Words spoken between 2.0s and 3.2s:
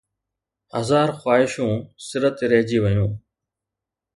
سر تي رهجي ويون